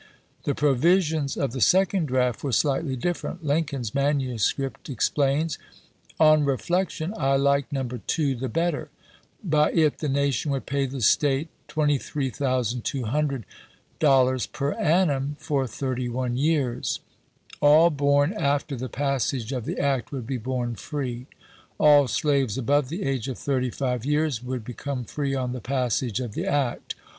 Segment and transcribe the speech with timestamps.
[0.45, 1.53] The provisions of ms.
[1.53, 3.45] the second draft were slightly different.
[3.45, 5.59] Lincoln's manuscript explains:"
[6.19, 7.83] On reflection I like No.
[7.83, 8.89] 2 the better.
[9.43, 16.99] By it the nation would pay the State $23,200 per annum for thirty one years.
[17.61, 21.27] All born after the passage of the act would be born free.
[21.79, 25.61] All slaves above the age of thirty five years would be come free on the
[25.61, 26.95] passage of the act.